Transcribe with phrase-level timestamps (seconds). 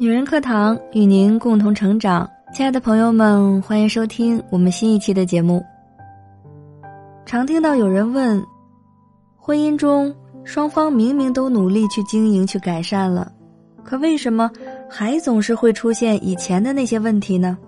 [0.00, 5.60] 女人课堂与您共同成长，亲爱的朋友们，欢迎收听我们新一期的节目。
[7.26, 8.40] 常听到有人问：
[9.36, 10.14] 婚姻中
[10.44, 13.32] 双方明明都努力去经营、去改善了，
[13.82, 14.48] 可为什么
[14.88, 17.58] 还总是会出现以前的那些问题呢？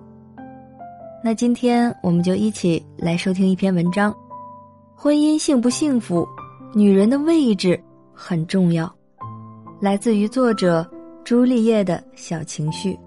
[1.24, 4.14] 那今天我们就一起来收听一篇文章：
[4.94, 6.24] 婚姻幸不幸福，
[6.74, 7.78] 女人的位置
[8.14, 8.88] 很重要。
[9.80, 10.88] 来自于作者。
[11.24, 12.98] 朱丽叶的小情绪。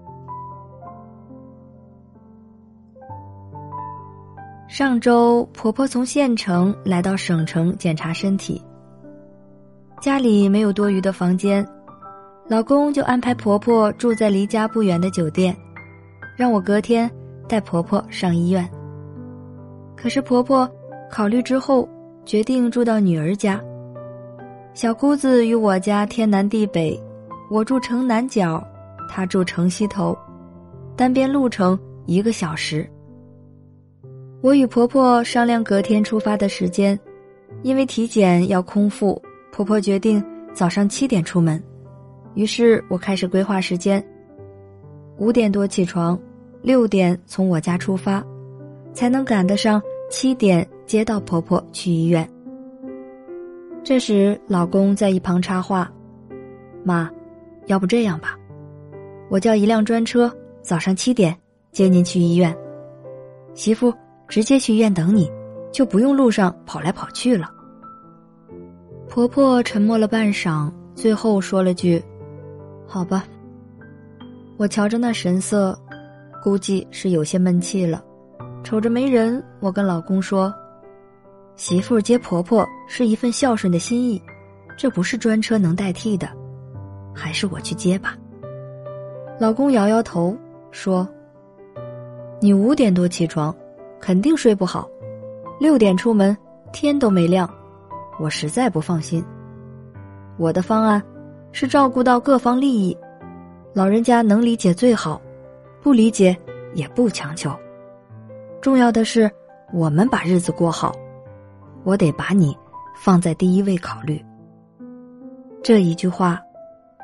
[4.66, 8.60] 上周，婆婆从县城来到省城检查身体。
[10.00, 11.66] 家里没有多余的房间，
[12.48, 15.54] 老公就安排婆婆住在离家不远的酒店，
[16.36, 17.10] 让我隔天
[17.48, 18.68] 带婆婆上医院。
[19.96, 20.68] 可是婆婆
[21.10, 21.88] 考虑之后，
[22.24, 23.60] 决定住到女儿家。
[24.72, 27.00] 小姑子与我家天南地北。
[27.54, 28.60] 我住城南角，
[29.08, 30.18] 他住城西头，
[30.96, 32.84] 单边路程一个小时。
[34.40, 36.98] 我与婆婆商量隔天出发的时间，
[37.62, 40.20] 因为体检要空腹，婆婆决定
[40.52, 41.62] 早上七点出门。
[42.34, 44.04] 于是我开始规划时间：
[45.18, 46.18] 五点多起床，
[46.60, 48.20] 六点从我家出发，
[48.92, 52.28] 才能赶得上七点接到婆婆去医院。
[53.84, 55.88] 这时，老公在一旁插话
[56.82, 57.08] ：“妈。”
[57.66, 58.36] 要不这样吧，
[59.30, 60.30] 我叫一辆专车，
[60.62, 61.36] 早上七点
[61.72, 62.54] 接您去医院。
[63.54, 63.92] 媳妇
[64.28, 65.30] 直接去医院等你，
[65.72, 67.50] 就不用路上跑来跑去了。
[69.08, 72.02] 婆婆沉默了半晌，最后说了句
[72.86, 73.24] ：“好吧。”
[74.58, 75.78] 我瞧着那神色，
[76.42, 78.04] 估计是有些闷气了。
[78.62, 80.52] 瞅着没人，我跟老公说
[81.56, 84.20] ：“媳妇接婆婆是一份孝顺的心意，
[84.76, 86.28] 这不是专车能代替的。”
[87.14, 88.16] 还是我去接吧。
[89.38, 90.36] 老公摇摇头
[90.70, 91.08] 说
[92.40, 93.54] ：“你五点多起床，
[94.00, 94.88] 肯定睡不好。
[95.58, 96.36] 六点出门，
[96.72, 97.48] 天都没亮，
[98.20, 99.24] 我实在不放心。
[100.36, 101.02] 我的方案
[101.52, 102.96] 是照顾到各方利益，
[103.72, 105.20] 老人家能理解最好，
[105.80, 106.36] 不理解
[106.74, 107.50] 也不强求。
[108.60, 109.30] 重要的是
[109.72, 110.92] 我们把日子过好，
[111.84, 112.56] 我得把你
[112.96, 114.20] 放在第一位考虑。”
[115.62, 116.40] 这一句话。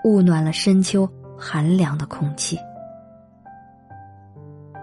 [0.05, 2.59] 捂暖了深秋寒凉的空气。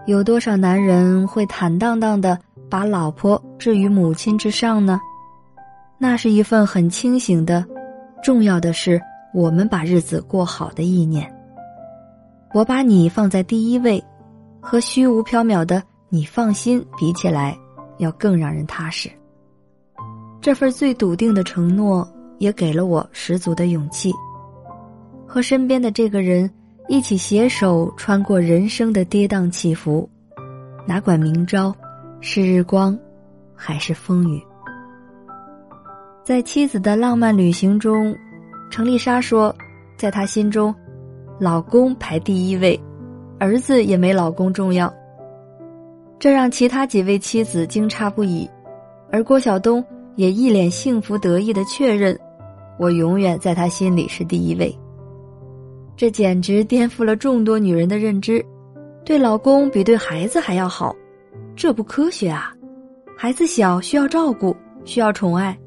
[0.06, 2.38] 有多少男人会坦荡荡的
[2.70, 5.00] 把老婆置于母亲之上呢？
[5.98, 7.64] 那是一份很清醒的，
[8.22, 9.00] 重要的是
[9.34, 11.30] 我们把日子过好的意念。
[12.54, 14.02] 我把你放在第一位，
[14.60, 17.54] 和虚无缥缈的“你放心”比起来，
[17.98, 19.10] 要更让人踏实。
[20.40, 22.08] 这份最笃定的承诺，
[22.38, 24.10] 也给了我十足的勇气。
[25.28, 26.50] 和身边的这个人
[26.88, 30.08] 一起携手穿过人生的跌宕起伏，
[30.86, 31.74] 哪管明朝
[32.22, 32.98] 是日光，
[33.54, 34.42] 还是风雨。
[36.24, 38.16] 在妻子的浪漫旅行中，
[38.70, 39.54] 程丽莎说，
[39.98, 40.74] 在她心中，
[41.38, 42.80] 老公排第一位，
[43.38, 44.92] 儿子也没老公重要。
[46.18, 48.48] 这让其他几位妻子惊诧不已，
[49.12, 49.84] 而郭晓东
[50.16, 52.18] 也一脸幸福得意的确认，
[52.78, 54.74] 我永远在他心里是第一位。
[55.98, 58.40] 这简直颠覆了众多女人的认知，
[59.04, 60.94] 对老公比对孩子还要好，
[61.56, 62.54] 这不科学啊！
[63.16, 64.54] 孩子小需要照顾，
[64.84, 65.58] 需要宠爱，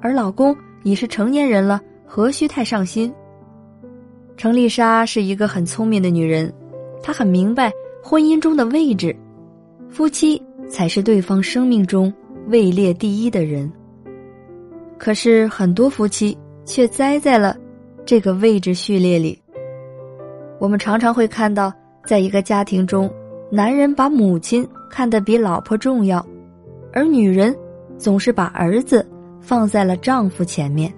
[0.00, 3.12] 而老公已是成年人了，何须太上心？
[4.36, 6.54] 程丽莎是一个很聪明的女人，
[7.02, 9.16] 她很明白婚姻中的位置，
[9.88, 12.14] 夫妻才是对方生命中
[12.46, 13.68] 位列第一的人。
[14.98, 17.56] 可是很多夫妻却栽在了
[18.06, 19.36] 这个位置序列里。
[20.60, 21.72] 我们常常会看到，
[22.04, 23.10] 在一个家庭中，
[23.50, 26.24] 男人把母亲看得比老婆重要，
[26.92, 27.56] 而女人
[27.96, 29.04] 总是把儿子
[29.40, 30.92] 放在了丈夫前面。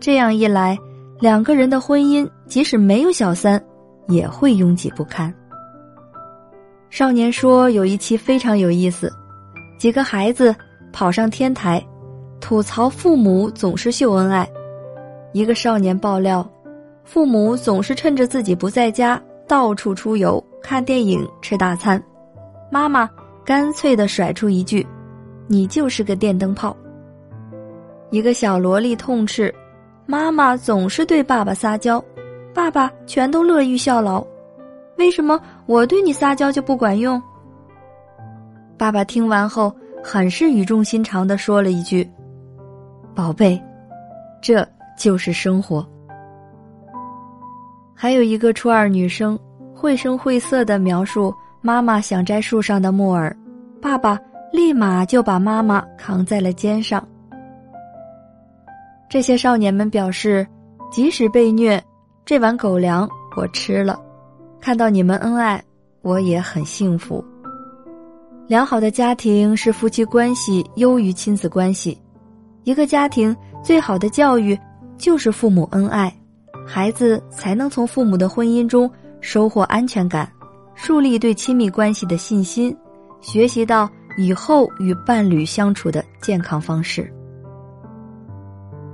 [0.00, 0.78] 这样一来，
[1.18, 3.60] 两个人的婚姻即使没有小三，
[4.06, 5.34] 也会拥挤不堪。
[6.90, 9.12] 少年说有一期非常有意思，
[9.80, 10.54] 几个孩子
[10.92, 11.84] 跑上天台，
[12.40, 14.48] 吐槽父母总是秀恩爱，
[15.32, 16.48] 一个少年爆料。
[17.04, 22.02] 父母总是趁着自己不在家，到处出游、看电影、吃大餐。
[22.70, 23.08] 妈妈
[23.44, 24.84] 干脆的甩出一句
[25.46, 26.74] ：“你就是个电灯泡。”
[28.10, 29.54] 一个小萝莉痛斥
[30.06, 32.02] ：“妈妈总是对爸爸撒娇，
[32.54, 34.24] 爸爸全都乐于效劳，
[34.96, 37.22] 为什么我对你撒娇就不管用？”
[38.78, 39.72] 爸爸听完后，
[40.02, 42.08] 很是语重心长的说了一句
[43.14, 43.60] ：“宝贝，
[44.40, 44.66] 这
[44.98, 45.86] 就是生活。”
[48.04, 49.38] 还有一个初二女生，
[49.74, 53.34] 绘声绘色的描述妈妈想摘树上的木耳，
[53.80, 54.20] 爸爸
[54.52, 57.02] 立马就把妈妈扛在了肩上。
[59.08, 60.46] 这些少年们表示，
[60.92, 61.82] 即使被虐，
[62.26, 63.08] 这碗狗粮
[63.38, 63.98] 我吃了。
[64.60, 65.64] 看到你们恩爱，
[66.02, 67.24] 我也很幸福。
[68.46, 71.98] 良好的家庭是夫妻关系优于亲子关系，
[72.64, 74.54] 一个家庭最好的教育
[74.98, 76.14] 就是父母恩爱，
[76.66, 78.90] 孩子才能从父母的婚姻中
[79.20, 80.30] 收获安全感，
[80.74, 82.76] 树立对亲密关系的信心，
[83.20, 87.12] 学习到以后与伴侣相处的健康方式。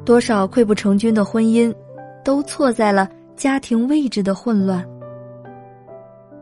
[0.05, 1.72] 多少溃不成军的婚姻，
[2.25, 4.84] 都错在了家庭位置的混乱。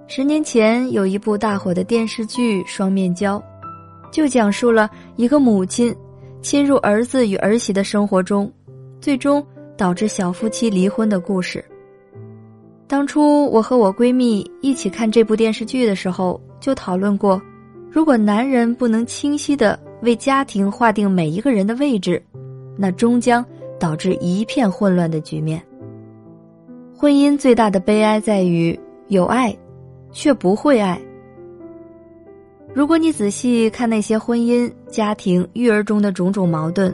[0.06, 3.38] 十年前有一部大火的电视剧《双面胶》，
[4.10, 5.94] 就讲述了一个母亲
[6.40, 8.50] 侵入儿子与儿媳的生活中，
[9.02, 9.44] 最终
[9.78, 11.64] 导致小夫妻离婚的故事。
[12.86, 17.40] 当初我和我闺蜜一起看这部电视剧的时候，就讨论过，
[17.90, 22.22] 如果男人不能清晰的为家庭划定每一个人的位置，
[22.76, 23.42] 那终将
[23.78, 25.62] 导致一片混乱的局面。
[26.94, 29.56] 婚姻最大的悲哀在于有爱。
[30.10, 30.98] 却不会爱。
[32.74, 36.92] 如果你仔细看那些婚姻、家庭、育儿中的种种矛盾，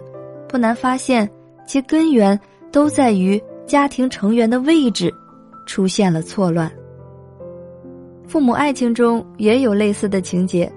[0.49, 1.31] 不难发现，
[1.65, 2.39] 其根源
[2.75, 5.15] 都在于家庭成员的位置
[5.65, 6.69] 出现了错乱。
[8.27, 10.69] 父母爱情中也有类似的情节。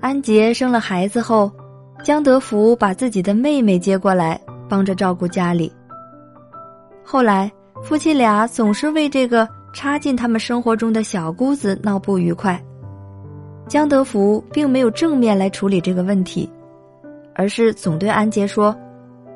[0.00, 1.52] 安杰生了孩子后，
[2.02, 5.70] 江德福把自己的妹妹接过来，帮着照顾家里。
[7.04, 9.46] 后来，夫妻俩总是为这个。
[9.74, 12.62] 插进他们生活中的小姑子闹不愉快，
[13.66, 16.46] 江德福并没有正面来处理这个问题，
[17.34, 18.76] 而是总对安杰说：“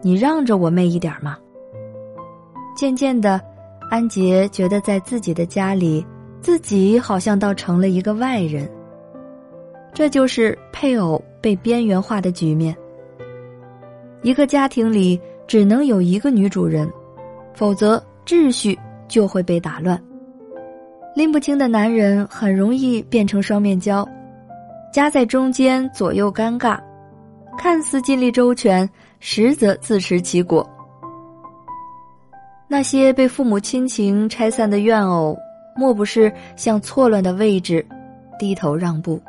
[0.03, 1.39] 你让着我妹一点嘛。”
[2.77, 3.41] 渐渐的，
[3.91, 6.07] 安杰觉得在自己的家里，
[6.41, 8.71] 自己好像倒成了一个外人。
[9.95, 12.77] 这就是配偶被边缘化的局面。
[14.23, 16.87] 一个家庭里只能有一个女主人，
[17.55, 18.79] 否则秩序
[19.09, 19.99] 就会被打乱。
[21.15, 24.07] 拎不清的男人很容易变成双面胶，
[24.93, 26.79] 夹在中间左右尴尬，
[27.57, 28.87] 看似尽力周全，
[29.19, 30.69] 实则自食其果。
[32.69, 35.37] 那些被父母亲情拆散的怨偶，
[35.77, 37.87] 莫不是向错乱的位置
[38.39, 39.21] 低头让步？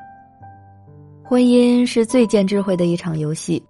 [1.24, 3.62] 婚姻是最见智慧的一场游戏，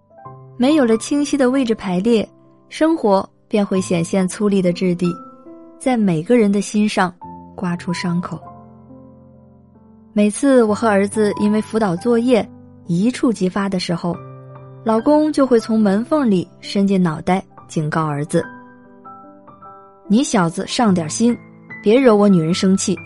[0.57, 2.27] 没有了清晰的位置排列，
[2.69, 5.07] 生活便会显现粗粝的质地，
[5.77, 7.13] 在每个人的心上。
[7.57, 8.39] 刮出伤口。
[10.13, 12.47] 每次我和儿子因为辅导作业
[12.85, 14.15] 一触即发的时候，
[14.83, 18.45] 老公就会从门缝里伸进脑袋警告儿子
[20.07, 21.37] ：“你小子上点心，
[21.83, 22.97] 别惹我女人生气。”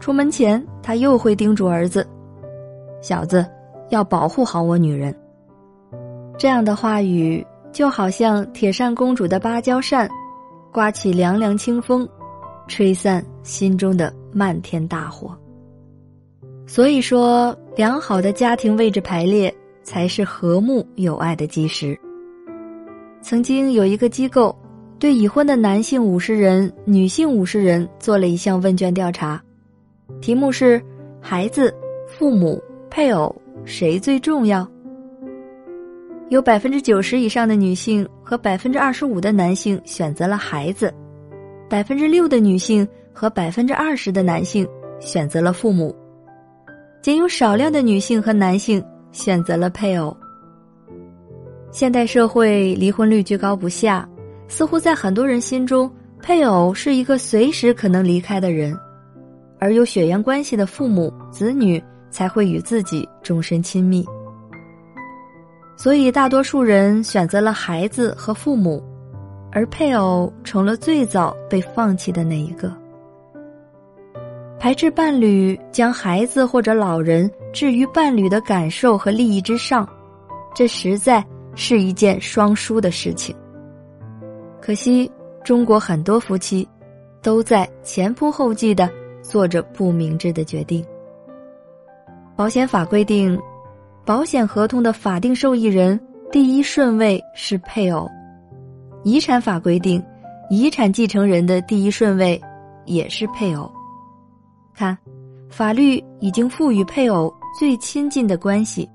[0.00, 2.06] 出门前他又会叮嘱儿子
[3.02, 3.44] ：“小子，
[3.90, 5.14] 要保护好我女人。”
[6.38, 10.08] 这样的话语就好像铁扇公主的芭蕉扇，
[10.72, 12.08] 刮起凉凉清风。
[12.68, 15.38] 吹散心中的漫天大火。
[16.66, 19.54] 所以说，良好的家庭位置排列
[19.84, 21.96] 才是和睦友爱的基石。
[23.22, 24.52] 曾经有一个机构
[24.98, 29.42] 对已婚的男性五十人、女性五十人做了一项问卷调查，
[30.20, 30.82] 题目是：
[31.20, 31.74] 孩子、
[32.06, 34.66] 父母、配偶谁最重要？
[36.30, 40.92] 有百分之九十以上的女性和百分之二十五的男性选择了孩子。
[41.68, 44.66] 百分之六的女性和百分之二十的男性
[44.98, 45.94] 选择了父母，
[47.02, 48.82] 仅有少量的女性和男性
[49.12, 50.16] 选择了配偶。
[51.70, 54.08] 现代社会离婚率居高不下，
[54.48, 55.90] 似乎在很多人心中，
[56.22, 58.78] 配偶是一个随时可能离开的人，
[59.58, 64.04] 而有血缘关系的父母、子女才会与自己终身亲密。
[65.76, 68.82] 所以，大多数人选择了孩子和父母。
[69.52, 72.70] 而配偶成了最早被放弃的那一个。
[74.58, 79.88] 排斥伴侣，将孩子或者老人置于伴侣的感受和利益之上，
[80.54, 81.24] 这实在
[81.54, 83.34] 是一件双输的事情。
[84.66, 85.08] 可惜，
[85.44, 86.68] 中国很多夫妻
[87.22, 88.90] 都在前仆后继的
[89.22, 90.84] 做着不明智的决定。
[92.34, 93.40] 保险法规定，
[94.04, 96.00] 保险合同的法定受益人
[96.32, 98.10] 第一顺位是配偶。
[99.04, 100.04] 遗产法规定，
[100.50, 102.40] 遗产继承人的第一顺位
[102.86, 103.70] 也是配偶。
[104.74, 104.98] 看，
[105.48, 108.90] 法律已经赋予配偶最亲近的关系。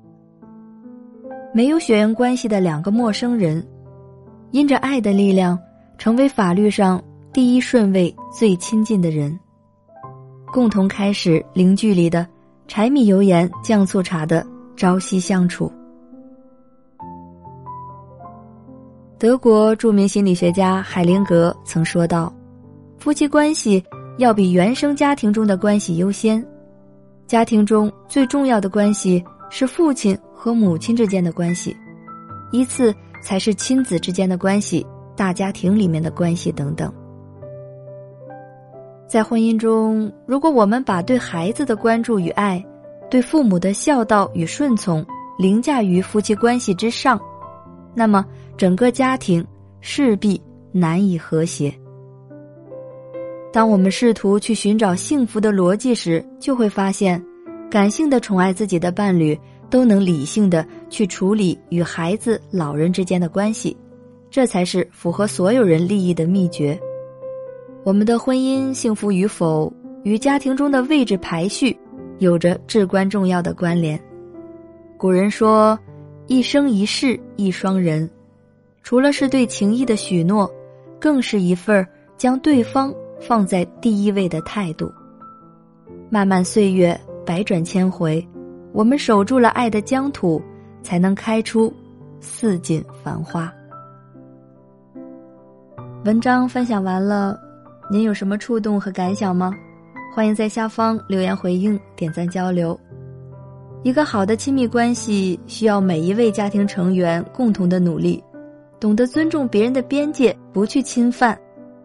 [1.53, 3.65] 没有血缘关系的两个陌生人，
[4.51, 5.57] 因着爱的力量，
[5.97, 9.37] 成为法律上第一顺位最亲近的人，
[10.51, 12.27] 共同开始零距离的
[12.67, 15.71] 柴米油盐酱醋茶的朝夕相处。
[19.17, 22.33] 德国著名心理学家海灵格曾说道
[22.99, 23.81] ：“夫妻关系
[24.17, 26.45] 要比原生家庭中的关系优先。
[27.27, 31.77] 家庭中最重要的关系是父亲和母亲之间的关系，
[32.51, 34.85] 依次才是亲子之间的关系、
[35.15, 36.91] 大家庭里面的关系等等。
[39.07, 42.63] 在婚姻中，如果我们把对孩子的关注与爱、
[43.09, 45.05] 对父母的孝道与顺从
[45.37, 47.19] 凌驾于夫妻关系之上，
[47.93, 48.25] 那么。”
[48.57, 49.43] 整个家庭
[49.79, 50.39] 势必
[50.71, 51.73] 难以和谐。
[53.51, 57.19] 当我们试图去寻找幸福的逻辑时，就会发现，
[57.71, 59.35] 感性的宠爱自己的伴侣，
[59.71, 63.75] 都能理性的去处理与孩子、老人之间的关系，
[64.29, 66.79] 这才是符合所有人利益的秘诀。
[67.83, 69.73] 我们的婚姻幸福与否，
[70.03, 71.75] 与家庭中的位置排序
[72.19, 73.99] 有着至关重要的关联。
[74.97, 75.79] 古人说
[76.27, 78.07] ：“一生一世一双人。”
[78.83, 80.51] 除了是对情谊的许诺，
[80.99, 81.87] 更是一份
[82.17, 84.91] 将对方放在第一位的态度。
[86.09, 88.27] 漫漫岁月，百转千回，
[88.73, 90.41] 我们守住了爱的疆土，
[90.81, 91.71] 才能开出
[92.19, 93.53] 似锦繁花。
[96.05, 97.39] 文章分享完了，
[97.91, 99.53] 您有什么触动和感想吗？
[100.15, 102.79] 欢迎在下方留言回应、点赞交流。
[103.83, 108.23] 一个好的亲密关系，需要每一位家庭成员共同的努力。
[108.79, 111.37] 懂得尊重别人的边界，不去侵犯，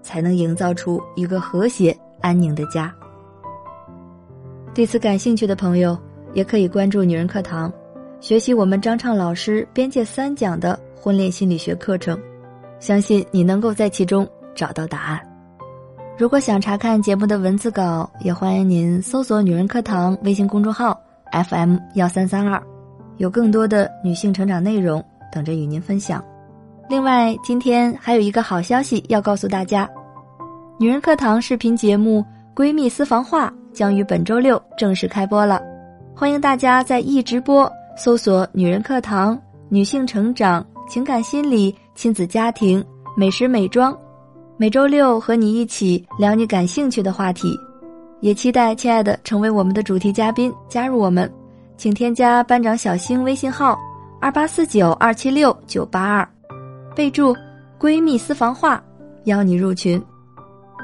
[0.03, 2.95] 才能营造出一个和谐安宁的家。
[4.73, 5.99] 对此感兴趣的朋友，
[6.37, 7.73] 也可以关注女人课堂，
[8.21, 12.21] 学习我们张畅老师《边界三讲》的婚恋心理学课程，
[12.79, 15.19] 相信你能够在其中找到答案。
[16.19, 21.01] 如果想查看节目的文字稿，也欢迎您搜索“女人课堂”微信公众号
[21.33, 22.63] FM 幺三三二，
[23.17, 25.03] 有更多的女性成长内容
[25.33, 26.23] 等着与您分享。
[26.87, 29.89] 另外，今天还有一个好消息要告诉大家，
[30.79, 32.23] 女人课堂视频节目
[32.55, 35.63] 《闺蜜私房话》将于本周六正式开播了，
[36.19, 42.83] 欢迎大家在易直播搜索“女人课堂”、女性成长、情感心理、亲子家庭、
[43.15, 43.95] 美食美妆，
[44.57, 47.55] 每周六和你一起聊你感兴趣的话题，
[48.21, 51.31] 也期待亲爱的成为我们的主题嘉宾，加入我们，
[51.77, 53.79] 请添加班长小星微信号：
[54.19, 56.27] 二八四九二七六九八二。
[56.95, 57.37] 备注：
[57.79, 58.83] 闺蜜私房话，
[59.25, 60.03] 邀你入群。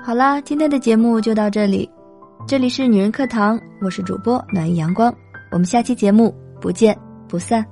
[0.04, 1.88] 好啦，今天的节目就到这里，
[2.44, 5.14] 这里是女人课堂，我是主播暖意阳光，
[5.52, 6.96] 我们下期节目不见
[7.28, 7.64] 不散。